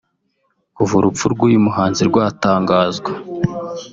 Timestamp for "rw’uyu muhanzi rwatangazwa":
1.33-3.11